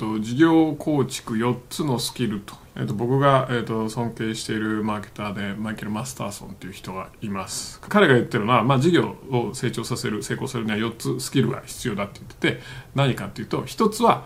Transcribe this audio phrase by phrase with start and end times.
[0.00, 12.62] と、事業構築4つのスキルと、えっと、僕が、えっと、尊敬しているマーケターでマイケル・マスターソンという人がいます彼が言ってるのは、まあ、事業を成長させる成功するには4つスキルが必要だって言ってて
[12.94, 14.24] 何かっていうと1つは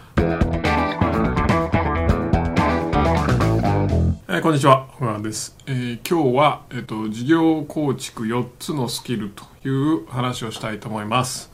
[4.29, 5.57] えー、こんにちは、小川です。
[5.67, 11.53] えー、今日は、えっ、と、事業構築4つのスキルという話をしたいと思います。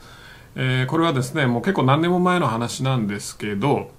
[0.55, 3.91] えー、これはですね、もう結構何年も前の話なんですけど、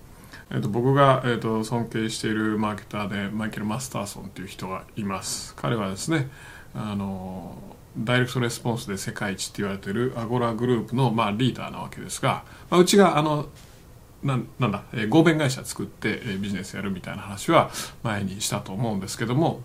[0.52, 6.28] えー、と僕が、えー、と尊敬しているマーケターでマイケル・マスターソンという人がいます彼はですね
[6.74, 7.56] あの
[7.96, 13.48] ダイレクトレスポンスで世界一って言われてるアゴラグループの、まあ、リーダーなわけですが、まあ、うちがあの
[14.22, 17.70] ななんだ、えー、合弁会社作って、えー、ビジネスやるみたいな話は
[18.02, 19.62] 前にしたと思うんですけども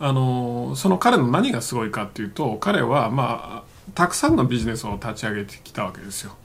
[0.00, 6.36] あのその彼の何がすごいかっていうと彼はまあたくさんのビジネスを立ち上げてきたわけですよ。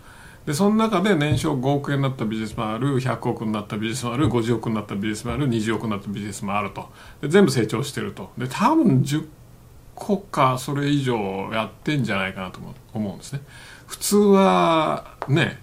[0.47, 6.89] でその中で年商5億円になったビジネスもある100億になったビジネスもある50億になったビジネスもある20億になったビジネスもあると。
[7.20, 8.31] で全部成長してると。
[8.37, 9.27] で多分10
[9.93, 11.17] 個かそれ以上
[11.51, 12.62] やってんじゃないかなと
[12.93, 13.41] 思うんですね。
[13.87, 15.59] 普通はね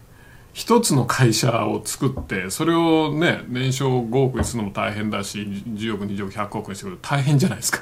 [0.53, 7.81] 一つの会社を作ってそれをね年商5億にするのも大変だし10億20億100億にしてくると大変じゃないですか。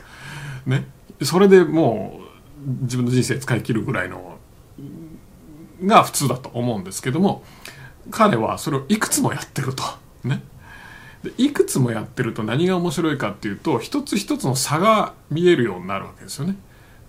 [0.66, 0.86] ね。
[1.20, 2.20] それでも
[2.64, 4.31] う自分の人生使い切るぐらいの
[5.82, 7.44] が普通だと思うんですけども
[8.10, 9.82] 彼はそれをいくつもやってると。
[10.24, 10.42] ね。
[11.22, 16.56] でいくつもやってると何が面白いかっていうと一つ一つの差が見えるようになるわけですよね。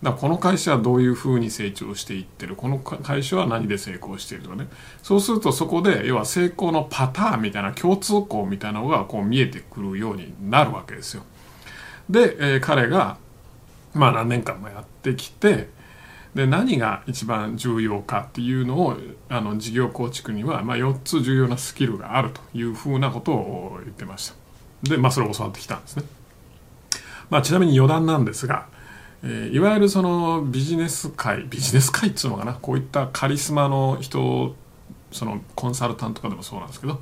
[0.04, 4.68] だからこの会社はどういうふうに成長していってるこの会社は何で成功しているとかね。
[5.02, 11.24] そうするとそこで要は成功のパターンみたいな共通項みたいなのがこう見えてくるようになるわけですよ。
[12.10, 13.18] で、えー、彼が
[13.94, 15.70] まあ何年間もやってきて
[16.36, 18.98] で何が一番重要かっていうのを
[19.30, 24.36] あの事業構築には、まあ、4つ重要なスキルがあるというふうなことを言ってました。
[24.90, 26.04] で、まあ、それを教わってきたんですね、
[27.30, 28.68] まあ、ちなみに余談なんですが、
[29.24, 32.54] えー、いわゆるそのビジネス界ビジネス界っていうのかな？
[32.56, 34.56] こういったカリスマの人
[35.12, 37.00] そのコンサルタントとかでもそうなんですけど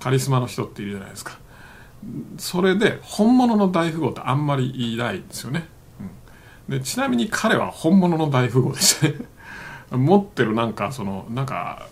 [0.00, 1.38] カリスマの人っているじゃないですか。
[2.38, 5.68] それで本物の大富豪ってあんまりいないんですよね。
[6.70, 9.14] でちなみに彼は本物の大富豪でしたね
[9.90, 11.88] 持ってるなんかそのなんか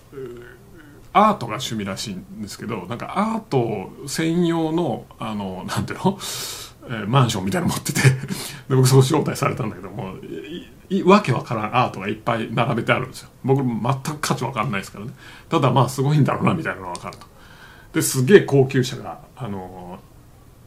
[1.12, 6.18] アートが趣味らしいんですけどなんかアート専用のあのなんていうの、
[6.88, 8.00] えー、マンションみたいなの持ってて
[8.68, 10.14] で僕そう招待されたんだけども
[11.04, 13.30] わけわからんアートがいっぱい並べてあるんですよ。
[13.44, 15.12] 僕全く価値わかんないですからね。
[15.48, 17.26] ただまあすごいんだろうなみたいなのがわかると。
[17.92, 19.98] ですげえ高級車があの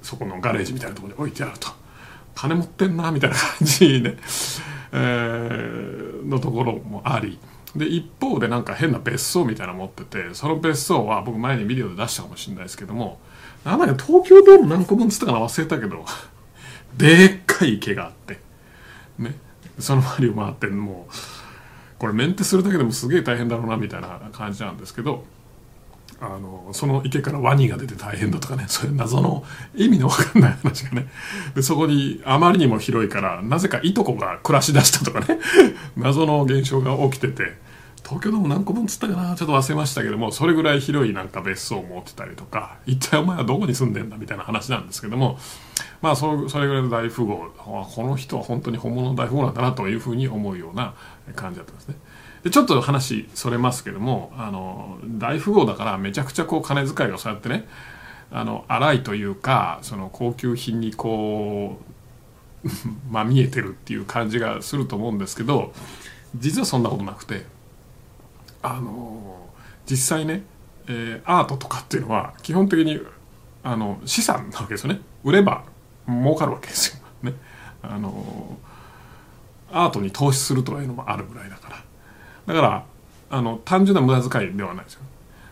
[0.02, 1.81] そこのガレージみたいなところに置いてあると。
[2.36, 4.18] 金持ってんなみたいな感じで、
[4.94, 7.40] えー、のところもあり。
[7.76, 13.20] で一方でなんか変な別荘みたいなの持っててその別荘は僕前にビデオで出したかもしれないですけども
[13.64, 16.06] なんだか東京ドーム何個分つったかな忘れたけど
[16.98, 18.40] でっかい池があって
[19.18, 19.38] ね
[19.80, 21.14] その周りを回ってもう
[21.98, 25.24] これメンテするだけでもすげえ大変だろうなみたいな感じなんですけど
[26.22, 29.44] あのその池からワニが出て大変だとかねそういう謎の
[29.74, 31.08] 意味のわかんない話がね。
[31.56, 35.40] でそこにあまりにも広いからなぜかいとこが暮らしだしたとかね。
[35.98, 37.71] 謎の現象が起きてて。
[38.12, 45.40] 東京ドーム何個分つったかなちょっと忘れましたけどもそれぐらい広いなんか別荘を持ってたりとか一体お前はどこに住んでんだみたいな話なんですけども
[46.02, 50.94] まあそそれぐらいの大富豪この人は本当に本物の大富豪なんだなというふうに思うような
[51.38, 51.96] 感じだったんですね。
[52.44, 57.66] でちょっと話それますけどもあの大富豪だからめちゃくちゃこう金遣いがそうやってね
[58.30, 61.80] あの荒いというかその高級品にこ
[62.66, 62.68] う
[63.10, 65.72] まあ見えてるっていう感じがすると思うんですけど
[66.36, 67.46] 実はそんなことなくて
[68.62, 69.50] あの
[69.90, 70.44] 実際ね、
[70.88, 73.00] えー、アートとかっていうのは基本的に
[73.64, 75.64] あの資産なわけですよね売れば
[76.08, 77.02] 儲かるわけですよ。
[77.30, 77.36] ね、
[77.84, 78.58] あの
[79.72, 81.84] アートに投資するというのもあるぐらいだから。
[82.48, 82.86] だから
[83.30, 85.02] あの単純な無駄遣いではないですよ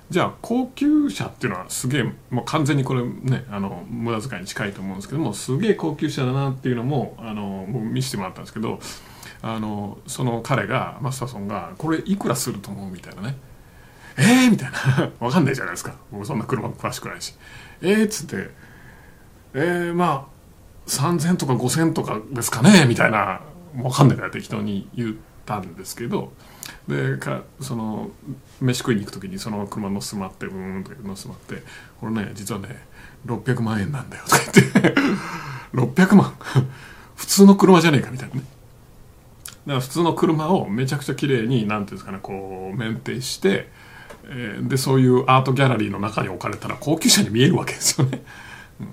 [0.09, 8.79] じゃあ高級車っていうのはすげえもう完全にこれねあの無駄遣いに近いと思うんですけどもすげえ高級車だなっていうのもあの僕見せてもらったんですけど
[9.41, 13.37] あのその彼がマスターソンが「これいくらすると思う?」みたいなね
[14.17, 17.35] 「えー!」みたいな わかんないじゃないですか僕そんな車詳しくないし
[17.81, 18.49] 「えー!」っつって
[19.53, 20.39] 「えー、まあ
[20.89, 23.41] 3000とか5000とかですかね?」みたいな
[23.77, 25.15] わかんないから適当に言っ
[25.49, 26.31] たんですけど
[26.87, 28.11] でかその
[28.61, 31.63] 飯食いに行く時にその車乗せまってブーンと乗せまって
[31.99, 32.85] 「これね実はね
[33.25, 35.01] 600万円なんだよ」とか言って
[35.73, 36.33] 600万？
[37.15, 38.41] 普通の車じゃねえかみたいなね。
[38.41, 43.69] だから普通の車をめちゃくちゃ綺麗に何ていうんですかねこうメンテして
[44.31, 48.21] えー、でそういうアートギャラリーの中に置かれたら高級車に見えるわけですよね。
[48.79, 48.87] うん、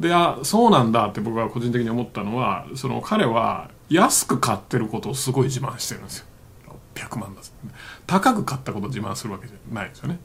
[0.00, 6.26] であそうなんだって僕は個人的に思ったのはその彼は安く買ってることをすごい自慢してるんですよ。
[6.94, 7.42] 600万だ
[8.06, 10.18] 高く買ったことを自慢するわけじゃないですよね。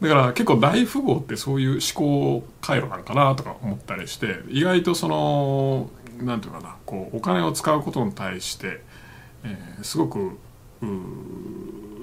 [0.00, 5.90] だから結構大富豪ってそういう思考回路なんかなとか思ったりして意外とその
[6.22, 8.80] 何て言うかなこうお金を使うことに対して、
[9.44, 10.38] えー、すごく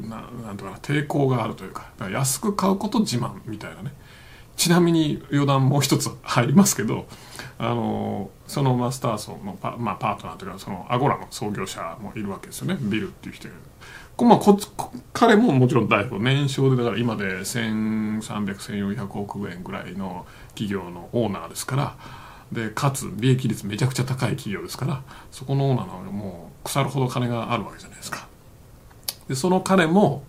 [0.08, 3.94] ななんとかな抵抗があるというかか安く買うこと自慢みたいなね
[4.58, 7.06] ちなみに余談もう一つ入りますけど
[7.60, 12.78] あのそのマスターソンのパ,、まあ、パートナーというかそのアゴラの創業者もいるわけですよね。
[12.82, 13.48] ビルっていう人
[14.20, 14.58] まあ、こ
[15.14, 20.26] 彼ももちろん大富豪年商でだから今で13001400億円ぐらいの
[20.56, 21.96] 企業のオーナーですから
[22.52, 28.28] でかつ利益率めちゃくちゃ高い企業ですからそこのオーナーはもう腐るほど金があるわけじゃないですか。
[29.28, 30.24] でその彼も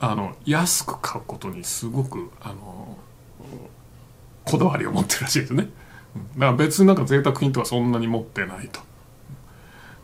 [0.00, 2.98] あの安く買うことにすごくあの
[4.44, 5.68] こだわりを持ってるらしいですね。
[6.34, 8.80] だから別になんか贅沢品とかそんなに持ってないと。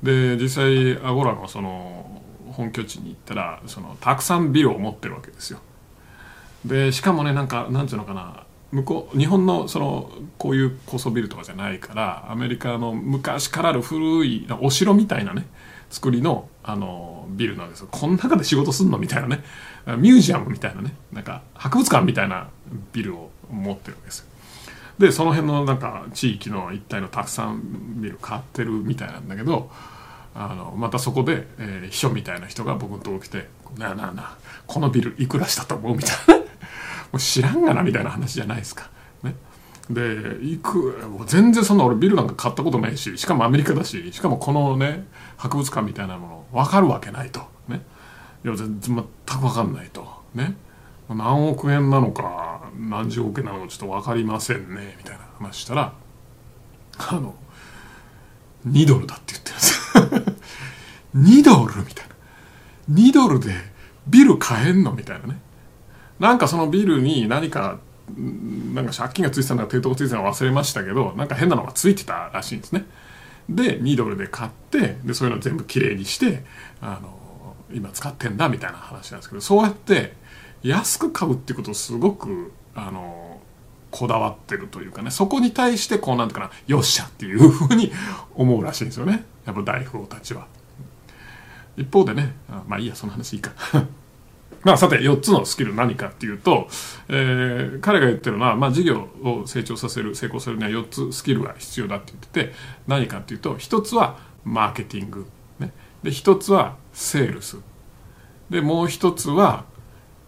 [0.03, 2.23] で実際アゴラのその
[2.53, 5.61] 本拠地に行ったらそのたくさんビルを持ってるわけですよ。
[6.65, 15.47] でしかもねなんかなんていうのかな向こう日本のそのこういう高層ビルとかじゃないからアメリカの昔からある古いお城みたいなね
[15.91, 17.89] 作りのあのビルなんですよ。
[17.91, 19.43] この中で仕事すんのみたいなね。
[19.99, 20.95] ミュージアムみたいなね。
[21.13, 22.49] なんか博物館みたいな
[22.93, 24.27] ビルを持ってるわけですよ。
[25.01, 29.71] でその辺のなんか地域の一帯のたくさんビル買ってるみたいなんだけど
[30.35, 34.37] あのまたそこで、えー、秘書みたいな人が僕のとこ来て「なあなあなあ
[34.67, 36.45] このビルいくらしたと思う?」みたいな
[37.13, 38.91] もう知らんがなみたいな話じゃないですか。
[39.23, 39.35] ね、
[39.91, 40.03] で
[40.41, 40.97] 行く
[41.27, 47.83] 全然そんな俺ビルなんか買ったことないししかもアメリカだししかもこのね博物館みたいなもの分かるわけないとね
[48.45, 48.97] いや全然
[49.27, 50.57] 全く分かんないとね
[51.09, 55.93] 何億円なのか何十億円なのかちょっと分かりませんねみたいな話したら
[56.99, 57.35] あの
[58.69, 60.41] 2ドルだって言ってるんです
[61.17, 62.11] 2ドルみたいな。
[62.91, 63.53] 2ドルで
[64.09, 65.41] ビル買えんのみたいなね。
[66.21, 67.79] なんかそのビルに何か、
[68.75, 72.85] なんか借金がついてたのか抵当がついてたのか忘れましたけど、なんか変なのがついてたらしいんですね。
[73.49, 76.45] で、2ドルで買って、で、そういうの全部きれいにして、
[76.81, 80.15] あの、今使ってんだみたいな話なんですけど、そうやって
[80.63, 83.41] 安く買うっていうことをすごく、あの、
[83.91, 87.93] こだわってるというかね、そこに対してこうなんていうかな、よっしゃっていうふうに
[88.35, 89.25] 思うらしいんですよね。
[89.47, 90.47] やっぱ大富豪たちは。
[91.77, 93.53] 一方でね、あまあいいや、その話いいか。
[94.63, 96.69] まあさて、4つのスキル何かっていうと、
[97.09, 102.53] えー、彼が言ってるのは、まあ事業を成長させる、成功するには4つスキルが必要だって言ってて、
[102.87, 105.27] 何かっていうと、1つはマーケティング。
[105.59, 105.73] ね。
[106.03, 107.59] で、1つはセールス。
[108.51, 109.65] で、もう1つは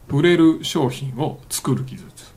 [0.08, 2.32] 売れる商品を作る技術。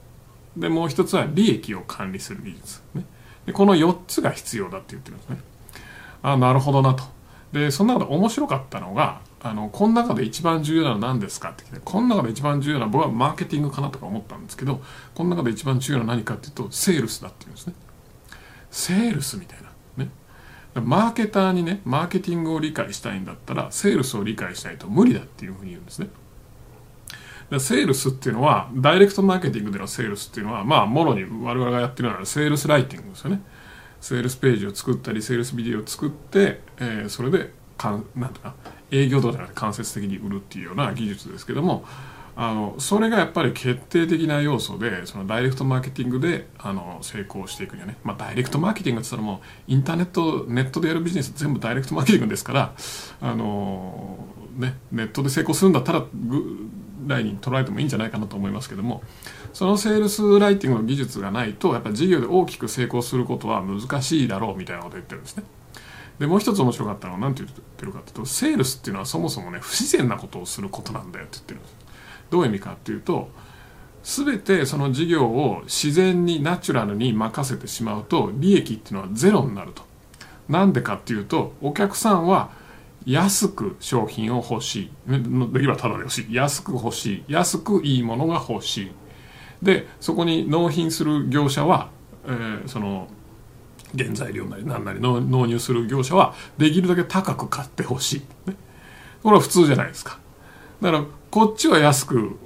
[0.57, 2.81] で、もう1つは利益を管理する技術。
[2.93, 3.05] ね。
[3.45, 5.37] で、この4つが必要だって言ってるんですね。
[6.23, 7.15] あ、なるほどなと。
[7.55, 14.81] でその中で面白かったのがあのこの中で一番重要なのは何ですかって聞いてこの中で一番重要な僕はマーケティングかなとか思ったんですけど
[15.13, 17.75] この中で一番重要なのは何かっていうとセールスだっていうんですね。
[18.71, 20.03] セールスみたいな。
[20.03, 20.09] ね。
[20.73, 26.07] マーケターにねマーケティングを理解したいんだったらセールスを理解しないと無理だっていうふうに言うんですね。
[27.59, 33.43] セールスっていうのはダイレクトマーケティングでのセールスっていうのはまあもろに我々がやってるのはセールスライティングですよね。
[34.01, 38.55] セールスページを作ったりセールスビデオを作って、えー、それでかんなんとか
[38.91, 41.85] 営業とかじゃなくて間接的に売るっていうような技術ですけども
[42.37, 52.75] あのそれがやっぱり決定的な要素でそのダイレクトマーケティングであの成功していくにはね、まあ、ダイレクトマーケティングって言ったらもうインターネットネットでやるビジネス全部ダイレクトマーケティングですから
[53.21, 54.17] あの、
[54.57, 56.69] ね、ネットで成功するんだったらぐ
[57.07, 59.01] らいに捉えてもいいんじゃないかなと思いますけども
[59.53, 65.43] そのセールスライティングの技術がないとやっぱ事業で大きく成功することは難しいだろうみたいなことを言ってるんですね。
[66.19, 71.75] でもう一つ面白かったのは何て言ってるかというとセールスっていうのはそもそもね不自然なことをすることなんだよって言ってるんです。
[72.29, 73.29] どういう意味かっていうと
[74.03, 79.83] 全てその事業を自然にナチュラルに任せてしまうと利益っていうのはゼロになると。
[80.47, 82.51] なんでかっていうとお客さんは
[83.05, 84.91] 安く商品を欲しい。
[85.07, 86.33] できればただで欲しい。
[86.33, 87.23] 安く欲しい。
[87.27, 88.91] 安くいいものが欲しい。
[89.61, 91.89] でそこに納品する業者は、
[92.25, 93.07] えー、その
[93.97, 98.55] 原材料なり何なりの納入する業者はできるだけ高く買ってほしい、ね、
[99.23, 100.19] これは普通じゃないですか。
[100.81, 102.37] だからこっちは安く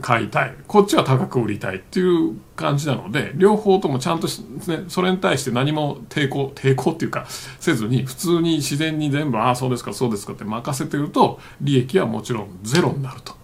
[0.00, 0.54] 買いたい。
[0.68, 4.28] こっちは高く売りたいっていう感じなので両方ともちゃんと、
[4.68, 7.26] ね、それに対して何も抵抗抵抗っていうか
[7.58, 13.34] せずに普通に自然に全部ああそうですかそうですかって任せてると利益はもちろんゼロになると。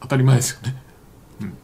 [0.00, 0.76] 当たり前ですよね。
[1.40, 1.56] うん。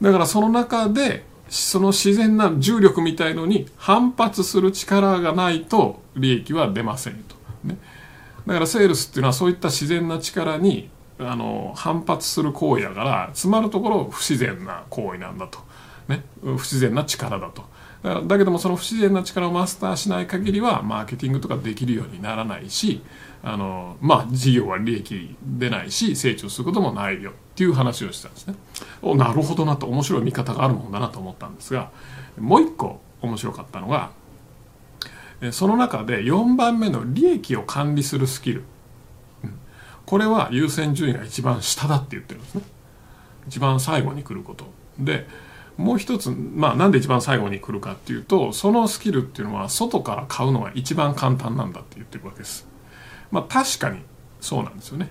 [0.00, 7.36] だからその中で、その自然な重力みたいのに反発する力がないと利益は出ませんと。
[7.64, 7.78] ね。
[8.46, 15.58] だからセールスっていうのはそういった自然な力にあの反発する行為だから詰まるところ不自然な行為なんだと。
[16.08, 16.24] ね。
[16.42, 17.64] 不自然な力だと。
[18.02, 23.02] だけどもその不自然な力をマスターしない限りはマーケティングとかできるようにならないし
[23.42, 28.54] あのまあ事業は利益出ないし成長することもないよっていう話をしたんですね。
[29.02, 31.90] おなるほどなと面白い見方があるもんだなと思ったんですが
[32.38, 34.10] もう一個面白かったのが
[35.50, 38.62] その中で4番目の利益を管理するスキル、
[40.06, 42.62] これは優先順位が一番下だって言ってるんですね。
[43.48, 44.64] 一番最後に来ること。
[45.00, 45.26] で
[45.76, 52.66] もう一つ、まあ、なんで一番最後に来るかっていうと、そのスキルっていうのは、外から買うのが一番簡単なんだって言ってるわけです。
[53.30, 54.02] まあ、確かに
[54.40, 55.10] そうなんですよね。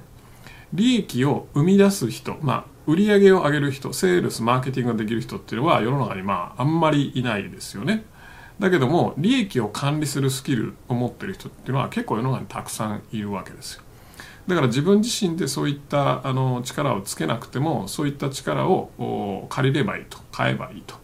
[0.73, 8.05] 利益を生み出す人、まあ、売り上げを上げる人、セールス、マーケティングができる人っていうのは世の中にまあ、あんまりいないですよね。
[8.59, 13.83] だけども、利益を管理するスキルを持ってる人っていうのは結構世の中にたくさんいるわけですよ。
[14.47, 20.95] だから自分自身でそういったあの力をつけなくてもそういった力を借りればいいと買えばいいと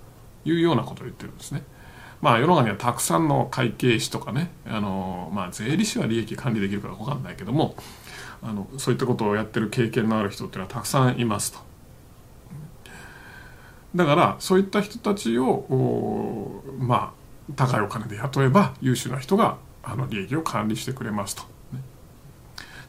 [0.46, 1.64] いうようなことを言ってるんですね。
[2.24, 7.76] まあ世の中にはたくさんの会計士とかねあの、まあ、税理士は利益管理できるから分かんないけども
[8.42, 11.60] あのそういったことをやってる経験のある人っていうのはたくさんいますと。
[13.94, 17.14] だからそういった人たちをま
[17.50, 21.44] あ高いお金で雇えば優秀な人があの利益を管理してくれますと。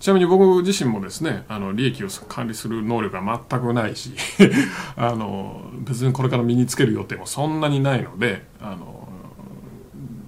[0.04, 4.12] ちなみに僕自身もですね、あの、利益を管理する能力が全くないし
[4.96, 8.93] あの、別にこれから身につける予定もそんなにないので、あの、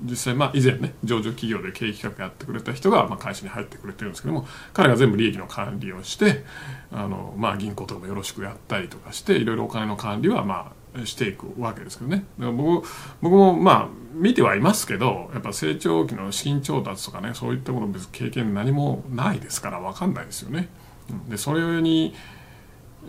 [0.06, 6.44] 実際、まあ、以前ね、上場企業で経営企画やってくれた人が、まあ、会社に入ってくれてるんですけども、彼が全部利益の管理をして、
[6.92, 12.24] あの、まあ、銀行とかもよろしくやったりとかして、いろいろお金の管理は、まあ、していくわけですけどね。
[12.38, 12.88] だから僕
[13.20, 20.68] 僕もまあ見てはいますけどやっぱ成長期の資金調達とかねそういったこと別に経験何もないですから分かんないですよね。
[21.28, 22.14] でそれに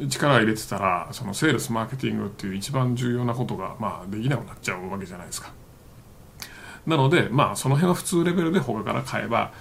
[0.10, 5.52] 力を入れてたらそのセールスマーケティングっていう一番重要なことがまあできなくなっちゃうわけじゃないですか。
[6.88, 9.52] なのでまあその辺は普通レベルで他から買えば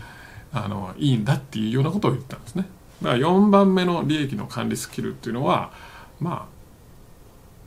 [0.52, 2.66] あのいいんだっていうようなことを言ったんですね。
[3.02, 5.72] だから4番目の利益の管理スキルっていうのは
[6.18, 6.56] まあ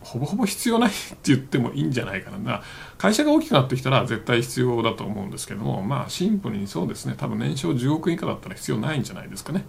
[0.01, 2.61] ほぼほぼ必要ないって言ってもいいんじゃないかな。
[2.97, 9.65] 会社が大きくなってきたら絶対必要だと思うんですけども、まあシンプルにそうですね、多分年商10億円以下だったら必要ないんじゃないですかね。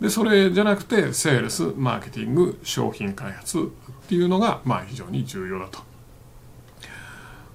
[0.00, 3.62] で、それじゃなくて、セールス、マーケティング、商品開発っ
[4.08, 5.80] ていうのが、まあ非常に重要だと。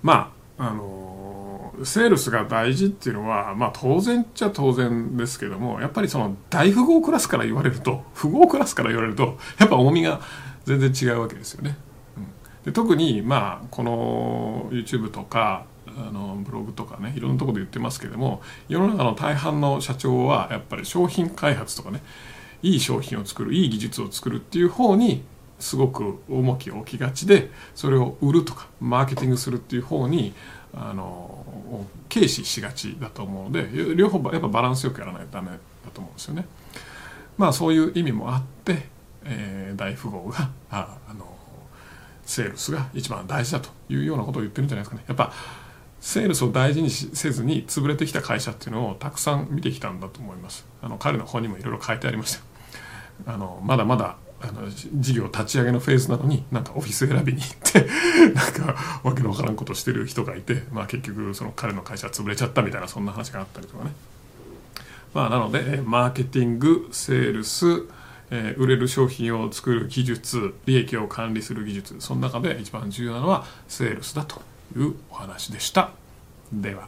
[0.01, 10.22] まあ、あのセールスが大事っていうのは、まあ当然っちゃ当然ですけども、やっぱりその大富豪クラスから言われると、 富豪クラスから言われると、やっぱ重みが
[10.65, 11.77] 全然違うわけですよね。
[12.65, 22.01] で特にまあこの YouTube とかあのブログとかねいろんなとこで言ってますけども世の中の大半の社長はやっぱり商品開発とかね
[22.62, 25.24] いい商品を作るいい技術を作るっていう方に
[25.63, 30.34] すごく重きを置きがちでそれを売るとかマーケティングするっていう方に
[30.74, 31.46] あの
[32.12, 35.58] 軽視しがちだと思うので両方やっぱバランスよくやらないとダメだ
[35.93, 36.46] と思うんですよね。
[37.38, 38.93] まあそういう意味もあって
[39.25, 41.25] えー、大富豪がああの
[42.25, 45.03] セールスが一番大事だというようなことを言ってるんじゃないですかね。
[45.08, 45.34] やっぱ
[46.00, 50.65] セールスを大事にせずに潰れてきた会社っていうのをたくさん見てきたんだと思います。
[50.82, 52.38] あの彼の本にもいろいろ書いてありまし
[53.25, 53.34] た。
[53.34, 57.88] あのまだまだあの事業立ち上げのフェーズなのになんかオフィス選びに行って
[58.35, 63.93] なんかわけのわからんことしてる人がいて、まあ、結局その彼の会社潰れちゃったみたいなそんな話があったりとかね。
[65.13, 67.83] まあ、なのでマーケティングセールス
[68.35, 74.41] えー、売れる商品を作る技術利益を管理する技術その中で一番重要なのはセールスだと
[74.75, 75.91] いうお話でした
[76.51, 76.88] では